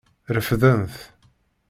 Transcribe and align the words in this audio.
Refden-t. 0.35 0.95